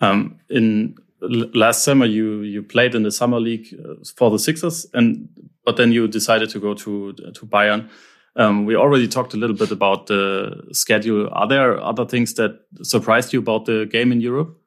[0.00, 4.86] Um, in last summer, you you played in the summer league uh, for the Sixers,
[4.92, 5.28] and
[5.64, 7.88] but then you decided to go to to Bayern.
[8.36, 11.28] Um, we already talked a little bit about the schedule.
[11.32, 14.58] Are there other things that surprised you about the game in Europe?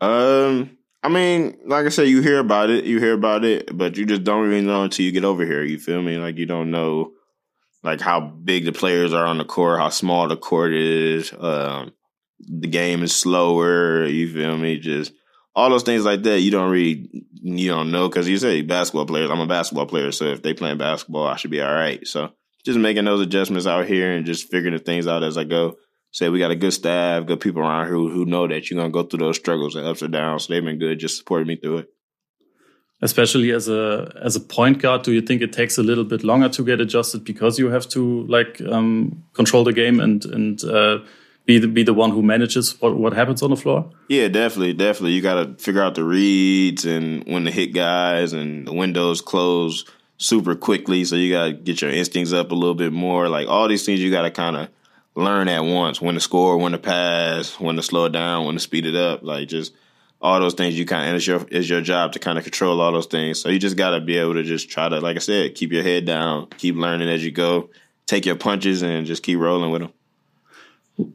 [0.00, 3.96] Um, I mean, like I said, you hear about it, you hear about it, but
[3.96, 5.64] you just don't really know until you get over here.
[5.64, 6.18] You feel me?
[6.18, 7.12] Like you don't know,
[7.82, 11.32] like how big the players are on the court, how small the court is.
[11.32, 11.92] Um,
[12.38, 14.06] the game is slower.
[14.06, 14.78] You feel me?
[14.78, 15.12] Just
[15.54, 16.40] all those things like that.
[16.40, 19.30] You don't really, you don't know because you say basketball players.
[19.30, 22.06] I'm a basketball player, so if they playing basketball, I should be all right.
[22.06, 22.30] So
[22.64, 25.76] just making those adjustments out here and just figuring the things out as I go.
[26.12, 28.78] Say we got a good staff, good people around here who, who know that you're
[28.80, 30.44] gonna go through those struggles and ups and downs.
[30.44, 31.88] So they've been good, just supporting me through it.
[33.02, 36.24] Especially as a as a point guard, do you think it takes a little bit
[36.24, 40.64] longer to get adjusted because you have to like um, control the game and and
[40.64, 40.98] uh,
[41.46, 43.90] be the be the one who manages what, what happens on the floor?
[44.08, 45.12] Yeah, definitely, definitely.
[45.12, 49.20] You got to figure out the reads and when to hit guys and the windows
[49.20, 49.84] close
[50.20, 51.04] super quickly.
[51.04, 53.28] So you got to get your instincts up a little bit more.
[53.28, 54.68] Like all these things, you got to kind of
[55.16, 58.54] learn at once when to score, when to pass, when to slow it down, when
[58.54, 59.22] to speed it up.
[59.22, 59.72] Like just
[60.20, 62.80] all those things you kind of it's your it's your job to kind of control
[62.80, 63.40] all those things.
[63.40, 65.72] So you just got to be able to just try to, like I said, keep
[65.72, 67.70] your head down, keep learning as you go,
[68.06, 69.92] take your punches, and just keep rolling with them.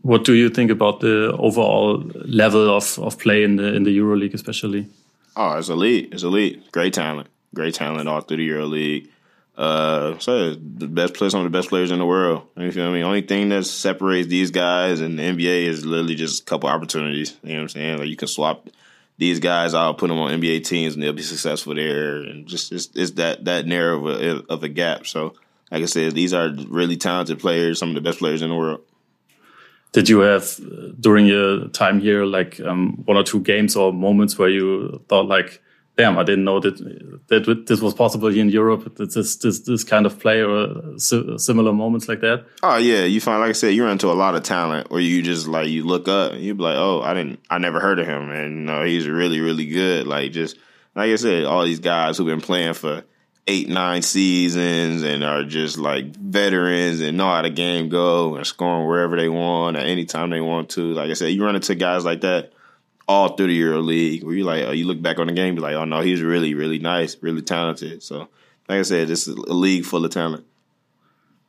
[0.02, 3.96] What do you think about the overall level of, of play in the in the
[3.96, 4.88] EuroLeague, especially?
[5.36, 6.10] Oh, it's elite.
[6.12, 6.72] It's elite.
[6.72, 7.28] Great talent.
[7.56, 9.10] Great talent all through the EuroLeague.
[9.58, 12.48] Uh, so the best players, some of the best players in the world.
[12.58, 13.04] You feel me?
[13.04, 17.38] Only thing that separates these guys and the NBA is literally just a couple opportunities.
[17.41, 17.98] You know what I'm saying?
[18.00, 18.68] Like you can swap
[19.18, 22.18] these guys out, put them on NBA teams, and they'll be successful there.
[22.18, 25.08] And just it's, it's that that narrow of a, of a gap.
[25.08, 25.36] So,
[25.72, 28.56] like I said, these are really talented players, some of the best players in the
[28.56, 28.82] world.
[29.94, 30.60] Did you have
[31.00, 35.28] during your time here like um, one or two games or moments where you thought
[35.28, 35.62] like?
[35.98, 36.78] Damn, I didn't know that
[37.28, 38.96] that this was possible in Europe.
[38.98, 42.46] This this this kind of play or similar moments like that.
[42.64, 45.00] Oh yeah, you find like I said, you run into a lot of talent, or
[45.00, 47.80] you just like you look up and you be like, oh, I didn't, I never
[47.80, 50.08] heard of him, and you know he's really really good.
[50.08, 50.58] Like just
[50.96, 53.04] like I said, all these guys who've been playing for
[53.48, 58.48] eight nine seasons and are just like veterans and know how the game go and
[58.48, 60.94] scoring wherever they want at any time they want to.
[60.94, 62.54] Like I said, you run into guys like that
[63.08, 65.56] all through the Euro League, where you like, oh, you look back on the game,
[65.56, 68.02] be like, oh no, he's really, really nice, really talented.
[68.04, 68.30] So,
[68.68, 70.46] like I said, this is a league full of talent.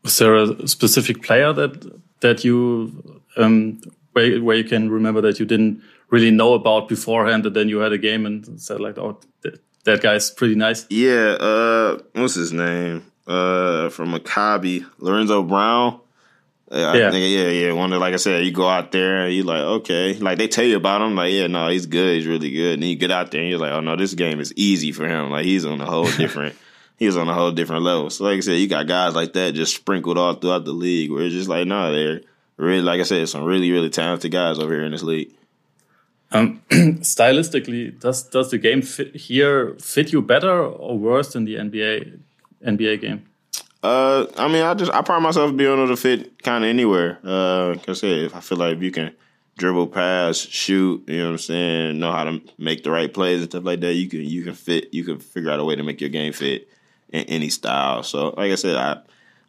[0.02, 3.80] Was there a specific player that that you um,
[4.12, 7.78] where where you can remember that you didn't really know about beforehand, and then you
[7.78, 10.86] had a game and said like, oh, that, that guy's pretty nice.
[10.90, 13.10] Yeah, uh, what's his name?
[13.26, 16.00] Uh, from Maccabi, Lorenzo Brown.
[16.70, 17.72] Yeah, yeah, yeah, yeah.
[17.72, 20.48] One that, like I said, you go out there and you like, okay, like they
[20.48, 22.74] tell you about him, like, yeah, no, he's good, he's really good.
[22.74, 25.06] And you get out there and you're like, oh no, this game is easy for
[25.06, 25.30] him.
[25.30, 26.56] Like he's on a whole different,
[26.96, 28.10] he's on a whole different level.
[28.10, 31.12] So like I said, you got guys like that just sprinkled all throughout the league,
[31.12, 32.22] where it's just like, no, they're
[32.56, 35.32] really, like I said, some really, really talented guys over here in this league.
[36.32, 41.54] Um, stylistically, does does the game fit here fit you better or worse than the
[41.54, 42.18] NBA
[42.66, 43.26] NBA game?
[43.82, 47.18] Uh, I mean, I just I pride myself being able to fit kind of anywhere.
[47.22, 49.14] Uh, cause I said, if I feel like you can
[49.58, 53.40] dribble, pass, shoot, you know what I'm saying, know how to make the right plays
[53.40, 55.76] and stuff like that, you can you can fit, you can figure out a way
[55.76, 56.68] to make your game fit
[57.10, 58.02] in any style.
[58.02, 59.00] So, like I said, I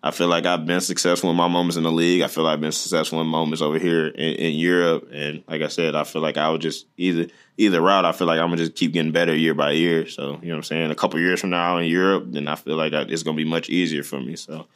[0.08, 2.22] I feel like I've been successful in my moments in the league.
[2.22, 5.10] I feel like I've been successful in moments over here in, in, Europe.
[5.12, 8.06] And like I said, I feel like I would just either either route.
[8.06, 10.08] I feel like I'm gonna just keep getting better year by year.
[10.08, 10.92] So you know what I'm saying.
[10.92, 13.44] A couple years from now in Europe, then I feel like I, it's gonna be
[13.44, 14.38] much easier for me.
[14.38, 14.68] So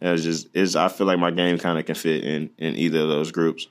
[0.00, 0.76] it's just it's.
[0.76, 3.66] I feel like my game kind of can fit in in either of those groups.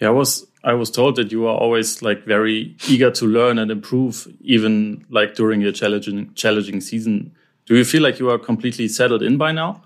[0.00, 3.58] Yeah, I was I was told that you are always like very eager to learn
[3.58, 7.32] and improve, even like during your challenging challenging season
[7.66, 9.82] do you feel like you are completely settled in by now?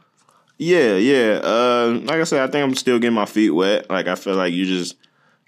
[0.58, 1.40] Yeah, yeah.
[1.42, 3.90] Uh, like I said, I think I'm still getting my feet wet.
[3.90, 4.96] Like I feel like you just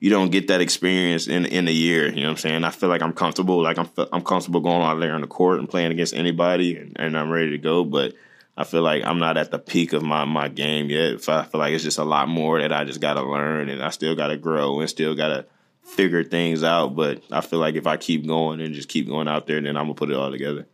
[0.00, 2.08] you don't get that experience in in a year.
[2.08, 2.64] You know what I'm saying?
[2.64, 3.62] I feel like I'm comfortable.
[3.62, 6.96] Like I'm I'm comfortable going out there on the court and playing against anybody, and,
[6.98, 7.84] and I'm ready to go.
[7.84, 8.14] But
[8.56, 11.26] I feel like I'm not at the peak of my my game yet.
[11.28, 13.82] I feel like it's just a lot more that I just got to learn, and
[13.82, 15.46] I still got to grow and still got to
[15.82, 16.94] figure things out.
[16.94, 19.76] But I feel like if I keep going and just keep going out there, then
[19.76, 20.66] I'm gonna put it all together.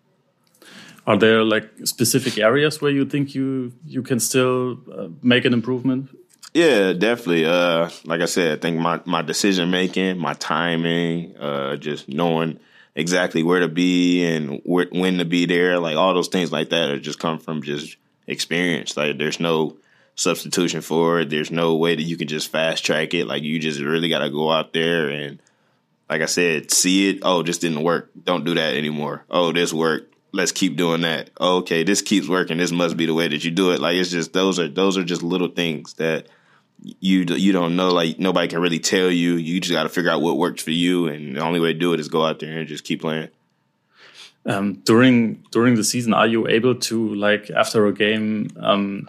[1.06, 5.52] Are there like specific areas where you think you you can still uh, make an
[5.52, 6.08] improvement?
[6.54, 7.44] Yeah, definitely.
[7.44, 12.58] Uh, like I said, I think my my decision making, my timing, uh, just knowing
[12.94, 16.70] exactly where to be and where, when to be there, like all those things like
[16.70, 18.96] that, are just come from just experience.
[18.96, 19.76] Like there's no
[20.14, 21.30] substitution for it.
[21.30, 23.26] There's no way that you can just fast track it.
[23.26, 25.40] Like you just really got to go out there and,
[26.08, 27.18] like I said, see it.
[27.22, 28.10] Oh, this didn't work.
[28.22, 29.24] Don't do that anymore.
[29.28, 30.13] Oh, this worked.
[30.34, 31.30] Let's keep doing that.
[31.40, 32.58] okay, this keeps working.
[32.58, 33.80] This must be the way that you do it.
[33.80, 36.26] Like it's just those are those are just little things that
[36.82, 37.90] you you don't know.
[37.90, 39.34] Like nobody can really tell you.
[39.34, 41.78] You just got to figure out what works for you, and the only way to
[41.78, 43.28] do it is go out there and just keep playing.
[44.46, 49.08] Um, during during the season, are you able to like after a game um,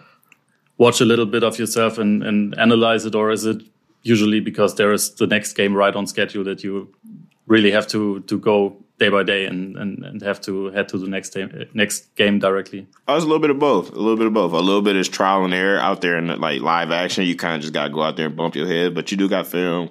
[0.78, 3.62] watch a little bit of yourself and, and analyze it, or is it
[4.04, 6.94] usually because there is the next game right on schedule that you
[7.48, 10.98] really have to to go day by day and, and, and have to head to
[10.98, 12.88] the next game next game directly?
[13.08, 13.92] Oh, it's a little bit of both.
[13.92, 14.54] A little bit of both.
[14.54, 17.26] A little bit is trial and error out there in like live action.
[17.26, 19.18] You kind of just got to go out there and bump your head, but you
[19.18, 19.90] do got film.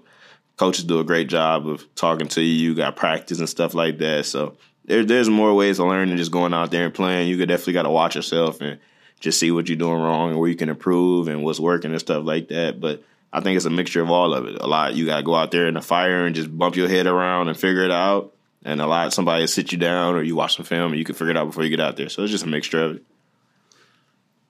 [0.57, 2.71] Coaches do a great job of talking to you.
[2.71, 4.25] You got practice and stuff like that.
[4.27, 7.29] So there, there's more ways to learn than just going out there and playing.
[7.29, 8.79] You could definitely got to watch yourself and
[9.21, 12.01] just see what you're doing wrong and where you can improve and what's working and
[12.01, 12.81] stuff like that.
[12.81, 14.61] But I think it's a mixture of all of it.
[14.61, 16.89] A lot you got to go out there in the fire and just bump your
[16.89, 18.34] head around and figure it out.
[18.65, 21.05] And a lot somebody to sit you down or you watch some film and you
[21.05, 22.09] can figure it out before you get out there.
[22.09, 23.03] So it's just a mixture of it.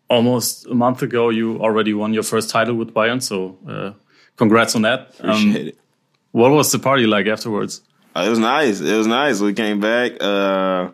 [0.09, 3.21] Almost a month ago, you already won your first title with Bayern.
[3.21, 3.93] So uh,
[4.37, 5.15] congrats on that.
[5.19, 5.79] Appreciate um, it.
[6.31, 7.81] What was the party like afterwards?
[8.15, 8.81] Uh, it was nice.
[8.81, 9.41] It was nice.
[9.41, 10.23] We came back.
[10.23, 10.91] Uh,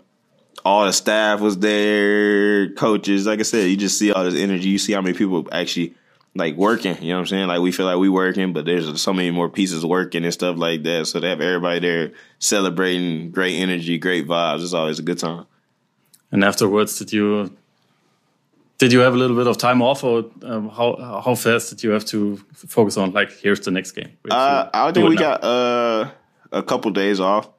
[0.64, 3.26] all the staff was there, coaches.
[3.26, 4.68] Like I said, you just see all this energy.
[4.68, 5.94] You see how many people actually
[6.34, 6.96] like working.
[7.02, 7.48] You know what I'm saying?
[7.48, 10.56] Like we feel like we working, but there's so many more pieces working and stuff
[10.56, 11.06] like that.
[11.06, 14.62] So they have everybody there celebrating, great energy, great vibes.
[14.62, 15.46] It's always a good time.
[16.32, 17.56] And afterwards, did you
[18.78, 21.82] did you have a little bit of time off, or um, how how fast did
[21.82, 23.12] you have to focus on?
[23.12, 24.16] Like, here's the next game.
[24.30, 25.20] Uh, I think we now?
[25.20, 26.10] got uh,
[26.50, 27.50] a couple days off,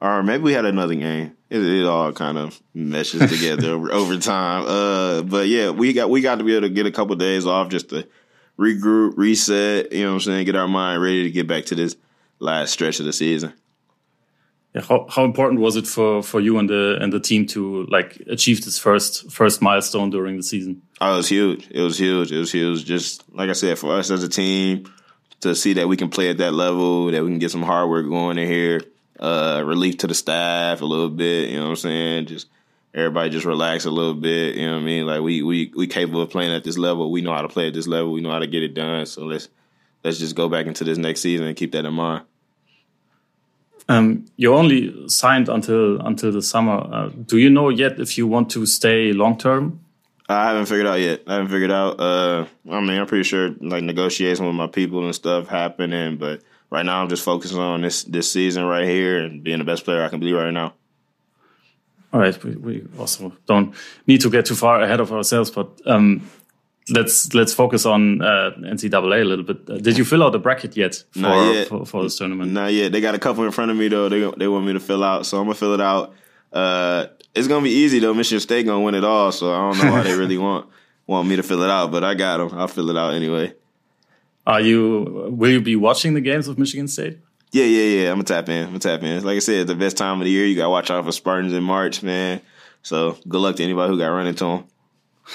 [0.00, 1.36] or maybe we had another game.
[1.50, 4.66] It, it all kind of meshes together over, over time.
[4.66, 7.18] Uh, but yeah, we got we got to be able to get a couple of
[7.18, 8.06] days off just to
[8.58, 9.92] regroup, reset.
[9.92, 10.46] You know what I'm saying?
[10.46, 11.96] Get our mind ready to get back to this
[12.38, 13.54] last stretch of the season.
[14.74, 17.86] Yeah, how, how important was it for, for you and the and the team to
[17.86, 20.82] like achieve this first first milestone during the season?
[21.00, 21.68] Oh, it was huge.
[21.70, 22.30] It was huge.
[22.30, 22.84] It was huge.
[22.84, 24.92] Just like I said, for us as a team
[25.40, 27.88] to see that we can play at that level, that we can get some hard
[27.88, 28.82] work going in here
[29.20, 31.50] uh, relief to the staff a little bit.
[31.50, 32.26] You know what I'm saying?
[32.26, 32.48] Just
[32.94, 34.56] everybody just relax a little bit.
[34.56, 35.06] You know what I mean?
[35.06, 37.10] Like we we we capable of playing at this level.
[37.10, 38.12] We know how to play at this level.
[38.12, 39.06] We know how to get it done.
[39.06, 39.48] So let's
[40.04, 42.24] let's just go back into this next season and keep that in mind.
[43.90, 46.86] Um, you're only signed until until the summer.
[46.92, 49.80] Uh, do you know yet if you want to stay long term?
[50.28, 51.22] I haven't figured out yet.
[51.26, 51.98] I haven't figured out.
[51.98, 56.42] Uh, I mean, I'm pretty sure like negotiations with my people and stuff happening, but
[56.70, 59.84] right now I'm just focusing on this this season right here and being the best
[59.84, 60.74] player I can be right now.
[62.12, 63.74] All right, we, we also don't
[64.06, 66.26] need to get too far ahead of ourselves, but um,
[66.88, 69.58] let's let's focus on uh, NCAA a little bit.
[69.68, 71.68] Uh, did you fill out the bracket yet for, yet.
[71.68, 72.52] for, for this tournament?
[72.52, 72.92] Not yet.
[72.92, 74.08] They got a couple in front of me though.
[74.08, 76.14] They they want me to fill out, so I'm gonna fill it out.
[76.50, 78.14] Uh, it's gonna be easy though.
[78.14, 80.66] Michigan State gonna win it all, so I don't know why they really want
[81.06, 82.58] want me to fill it out, but I got them.
[82.58, 83.54] I'll fill it out anyway.
[84.48, 85.28] Are you?
[85.30, 87.18] Will you be watching the games of Michigan State?
[87.52, 88.10] Yeah, yeah, yeah.
[88.10, 88.62] I'm gonna tap in.
[88.62, 89.22] I'm gonna tap in.
[89.22, 90.46] Like I said, the best time of the year.
[90.46, 92.40] You gotta watch out for Spartans in March, man.
[92.82, 94.64] So good luck to anybody who got run into them.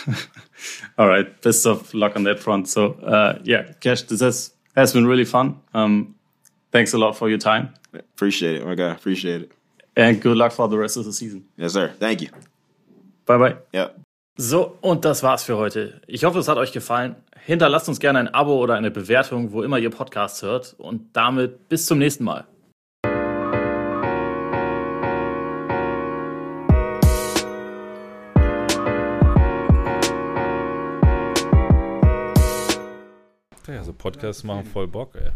[0.98, 2.68] All right, best of luck on that front.
[2.68, 5.62] So uh, yeah, Cash, this has has been really fun.
[5.76, 6.16] Um,
[6.72, 7.76] thanks a lot for your time.
[7.94, 8.92] Appreciate it, my guy.
[8.94, 9.52] Appreciate it.
[9.96, 11.46] And good luck for the rest of the season.
[11.56, 11.94] Yes, sir.
[12.00, 12.30] Thank you.
[13.28, 13.58] Bye bye.
[13.72, 13.92] Ja.
[14.38, 16.02] So, und das war's für heute.
[16.08, 17.16] Ich hoffe, es hat euch gefallen.
[17.46, 20.76] Hinterlasst uns gerne ein Abo oder eine Bewertung, wo immer ihr Podcasts hört.
[20.78, 22.46] Und damit bis zum nächsten Mal.
[33.68, 35.32] Ja, so Podcasts machen voll Bock, ey.